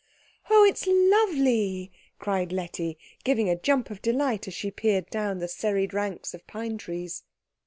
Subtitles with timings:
[0.49, 5.47] "Oh, it's lovely!" cried Letty, giving a jump of delight as she peered down the
[5.47, 7.21] serried ranks of pine trees.